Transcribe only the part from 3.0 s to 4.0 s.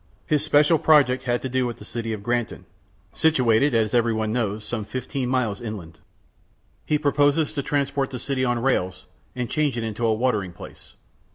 situated, as